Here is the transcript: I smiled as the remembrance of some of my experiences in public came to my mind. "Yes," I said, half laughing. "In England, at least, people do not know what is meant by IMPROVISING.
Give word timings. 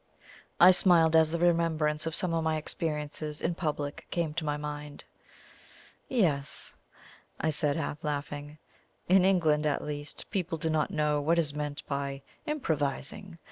I 0.59 0.71
smiled 0.71 1.15
as 1.15 1.29
the 1.29 1.37
remembrance 1.37 2.07
of 2.07 2.15
some 2.15 2.33
of 2.33 2.43
my 2.43 2.57
experiences 2.57 3.39
in 3.39 3.53
public 3.53 4.07
came 4.09 4.33
to 4.33 4.43
my 4.43 4.57
mind. 4.57 5.03
"Yes," 6.09 6.75
I 7.39 7.51
said, 7.51 7.75
half 7.75 8.03
laughing. 8.03 8.57
"In 9.07 9.23
England, 9.23 9.67
at 9.67 9.83
least, 9.85 10.27
people 10.31 10.57
do 10.57 10.71
not 10.71 10.89
know 10.89 11.21
what 11.21 11.37
is 11.37 11.53
meant 11.53 11.85
by 11.85 12.23
IMPROVISING. 12.47 13.37